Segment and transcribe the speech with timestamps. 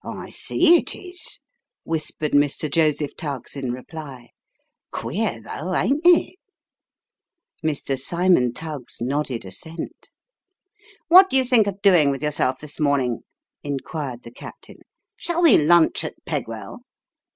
[0.03, 1.39] "I see it is,"
[1.83, 2.67] whispered Mr.
[2.73, 4.29] Joseph Tuggs in reply."
[4.91, 6.39] Queer, though ain't it?"
[7.63, 7.95] Mr.
[7.99, 10.09] Cymon Tuggs nodded assent."
[11.09, 13.19] What do you think of doing with yourself this morning?"
[13.63, 14.77] inquired the captain."
[15.23, 16.79] Shall we lunch at Pegwell